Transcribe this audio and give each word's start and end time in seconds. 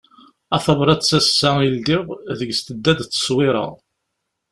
A 0.55 0.57
tabrat 0.63 1.09
assa 1.19 1.49
i 1.65 1.69
ldiɣ, 1.75 2.03
deg-s 2.39 2.59
tedda-d 2.61 2.99
tteṣwira. 3.03 3.65